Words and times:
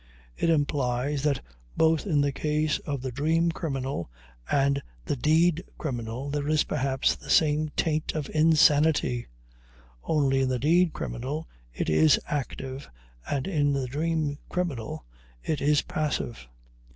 It 0.35 0.49
implies 0.49 1.21
that 1.21 1.41
both 1.77 2.07
in 2.07 2.21
the 2.21 2.31
case 2.31 2.79
of 2.79 3.03
the 3.03 3.11
dream 3.11 3.51
criminal 3.51 4.09
and 4.51 4.81
the 5.05 5.15
deed 5.15 5.63
criminal 5.77 6.31
there 6.31 6.47
is 6.47 6.63
perhaps 6.63 7.13
the 7.15 7.29
same 7.29 7.69
taint 7.75 8.13
of 8.15 8.27
insanity; 8.33 9.27
only 10.01 10.41
in 10.41 10.49
the 10.49 10.57
deed 10.57 10.91
criminal 10.93 11.47
it 11.71 11.87
is 11.87 12.19
active, 12.25 12.89
and 13.29 13.45
in 13.45 13.73
the 13.73 13.85
dream 13.85 14.39
criminal 14.49 15.05
it 15.43 15.61
is 15.61 15.83
passive. 15.83 16.47